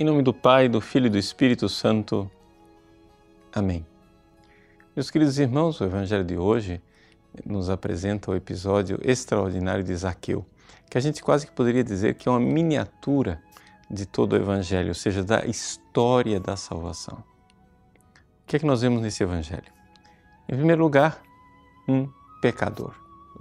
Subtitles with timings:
[0.00, 2.30] Em nome do Pai, do Filho e do Espírito Santo.
[3.52, 3.84] Amém.
[4.94, 6.80] Meus queridos irmãos, o Evangelho de hoje
[7.44, 10.46] nos apresenta o episódio extraordinário de Zaqueu,
[10.88, 13.42] que a gente quase que poderia dizer que é uma miniatura
[13.90, 17.18] de todo o Evangelho, ou seja, da história da salvação.
[17.18, 19.72] O que é que nós vemos nesse Evangelho?
[20.48, 21.20] Em primeiro lugar,
[21.88, 22.08] um
[22.40, 22.94] pecador,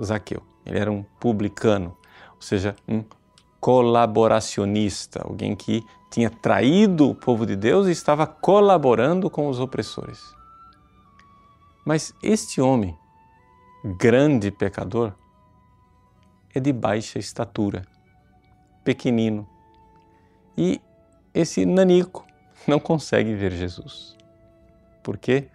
[0.04, 0.42] Zaqueu.
[0.66, 1.96] Ele era um publicano,
[2.36, 3.04] ou seja, um
[3.60, 10.36] colaboracionista, alguém que tinha traído o povo de Deus e estava colaborando com os opressores.
[11.86, 12.98] Mas este homem,
[13.98, 15.14] grande pecador,
[16.54, 17.86] é de baixa estatura,
[18.84, 19.48] pequenino.
[20.58, 20.82] E
[21.34, 22.26] esse nanico
[22.68, 24.18] não consegue ver Jesus.
[25.04, 25.48] Por quê?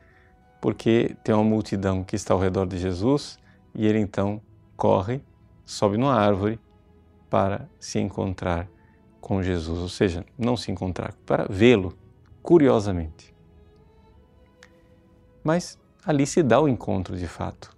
[0.61, 3.39] Porque tem uma multidão que está ao redor de Jesus
[3.75, 4.41] e ele então
[4.77, 5.23] corre,
[5.65, 6.59] sobe numa árvore
[7.29, 8.69] para se encontrar
[9.23, 11.97] com Jesus, ou seja, não se encontrar, para vê-lo,
[12.43, 13.33] curiosamente.
[15.45, 17.75] Mas ali se dá o encontro de fato.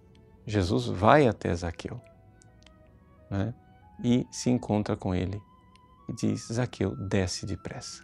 [0.47, 2.01] Jesus vai até Zaqueu
[3.31, 3.55] né,
[4.03, 5.41] e se encontra com ele
[6.09, 8.03] e diz: Zaqueu, desce depressa.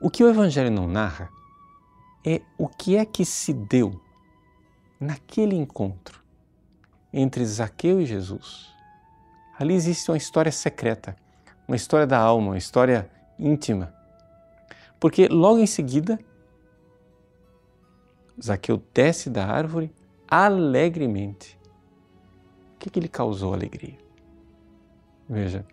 [0.00, 1.30] O que o Evangelho não narra
[2.24, 3.98] é o que é que se deu
[5.00, 6.22] naquele encontro
[7.12, 8.74] entre Zaqueu e Jesus
[9.56, 11.16] Ali existe uma história secreta,
[11.66, 13.92] uma história da alma, uma história íntima.
[15.00, 16.18] Porque logo em seguida,
[18.42, 19.92] Zaqueu desce da árvore
[20.28, 21.58] alegremente.
[22.74, 23.96] O que, que lhe causou alegria?
[25.28, 25.64] Veja,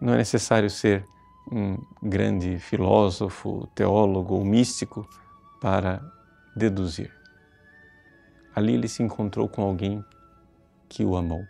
[0.00, 1.04] não é necessário ser
[1.50, 5.08] um grande filósofo, teólogo ou místico
[5.60, 6.00] para
[6.54, 7.12] deduzir.
[8.54, 10.04] Ali ele se encontrou com alguém
[10.88, 11.44] que o amou.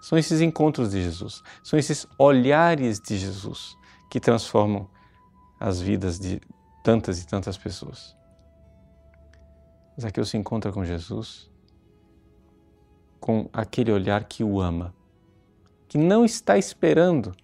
[0.00, 3.76] São esses encontros de Jesus, são esses olhares de Jesus
[4.10, 4.88] que transformam
[5.58, 6.40] as vidas de
[6.84, 8.16] tantas e tantas pessoas.
[10.00, 11.50] Zaqueu se encontra com Jesus
[13.18, 14.94] com aquele olhar que o ama,
[15.88, 17.34] que não está esperando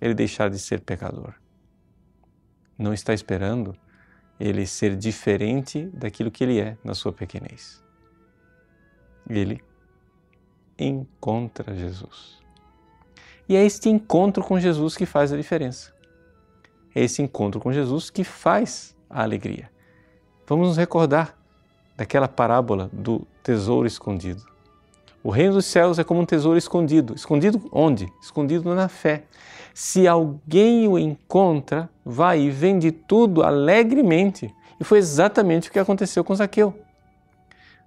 [0.00, 1.34] ele deixar de ser pecador.
[2.78, 3.76] Não está esperando
[4.38, 7.82] ele ser diferente daquilo que ele é na sua pequenez.
[9.28, 9.62] Ele
[10.78, 12.36] encontra Jesus.
[13.48, 15.92] E é este encontro com Jesus que faz a diferença.
[16.94, 19.70] É esse encontro com Jesus que faz a alegria.
[20.46, 21.36] Vamos nos recordar
[21.96, 24.44] daquela parábola do tesouro escondido.
[25.22, 27.14] O reino dos céus é como um tesouro escondido.
[27.14, 28.12] Escondido onde?
[28.22, 29.24] Escondido na fé.
[29.74, 34.54] Se alguém o encontra, vai e vende tudo alegremente.
[34.78, 36.78] E foi exatamente o que aconteceu com Zaqueu.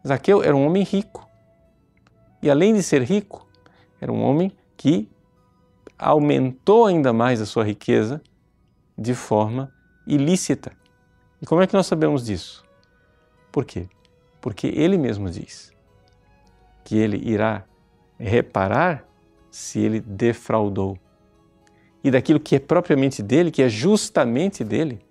[0.06, 1.28] Zaqueu era um homem rico.
[2.41, 3.47] E além de ser rico,
[4.00, 5.09] era um homem que
[5.97, 8.22] aumentou ainda mais a sua riqueza
[8.97, 9.73] de forma
[10.07, 10.72] ilícita.
[11.41, 12.63] E como é que nós sabemos disso?
[13.51, 13.88] Por quê?
[14.39, 15.73] Porque ele mesmo diz
[16.83, 17.66] que ele irá
[18.17, 19.06] reparar
[19.51, 20.97] se ele defraudou.
[22.03, 25.01] E daquilo que é propriamente dele, que é justamente dele,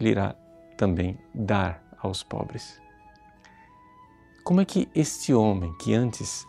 [0.00, 0.34] ele irá
[0.76, 2.80] também dar aos pobres.
[4.46, 6.46] Como é que este homem, que antes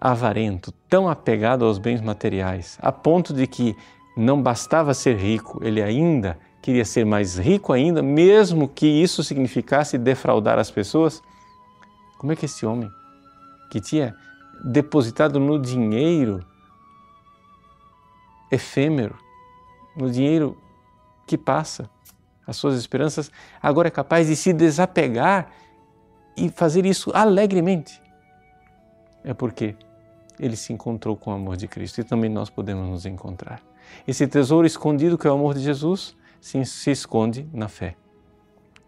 [0.00, 3.76] avarento, tão apegado aos bens materiais, a ponto de que
[4.16, 9.98] não bastava ser rico, ele ainda queria ser mais rico ainda, mesmo que isso significasse
[9.98, 11.22] defraudar as pessoas?
[12.16, 12.88] Como é que esse homem,
[13.70, 14.16] que tinha
[14.64, 16.42] depositado no dinheiro
[18.50, 19.14] efêmero,
[19.94, 20.56] no dinheiro
[21.26, 21.90] que passa,
[22.46, 23.30] as suas esperanças,
[23.60, 25.52] agora é capaz de se desapegar
[26.36, 28.02] e fazer isso alegremente,
[29.24, 29.74] é porque
[30.38, 33.62] ele se encontrou com o amor de Cristo e também nós podemos nos encontrar.
[34.06, 37.96] Esse tesouro escondido que é o amor de Jesus se, se esconde na fé.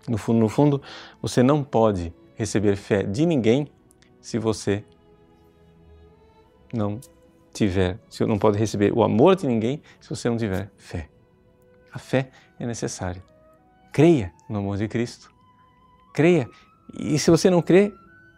[0.07, 0.83] No fundo, no fundo,
[1.21, 3.69] você não pode receber fé de ninguém
[4.21, 4.85] se você
[6.73, 7.01] não
[7.53, 11.09] tiver, se não pode receber o amor de ninguém se você não tiver fé.
[11.93, 13.23] A fé é necessária.
[13.93, 15.33] Creia no amor de Cristo.
[16.15, 16.49] Creia
[16.95, 17.93] e se você não crê,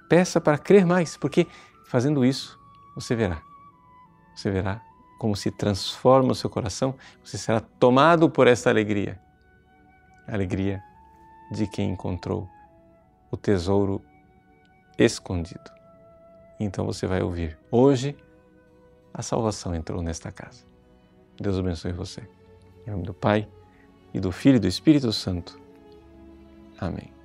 [0.08, 1.46] peça para crer mais, porque
[1.86, 2.58] fazendo isso,
[2.94, 3.42] você verá.
[4.34, 4.82] Você verá
[5.18, 9.20] como se transforma o seu coração, você será tomado por esta alegria.
[10.26, 10.82] A alegria
[11.52, 12.48] de quem encontrou
[13.30, 14.02] o tesouro
[14.98, 15.70] escondido.
[16.58, 18.16] Então você vai ouvir: hoje
[19.12, 20.64] a salvação entrou nesta casa.
[21.38, 22.22] Deus abençoe você.
[22.86, 23.46] Em nome do Pai,
[24.12, 25.60] e do Filho e do Espírito Santo.
[26.78, 27.19] Amém.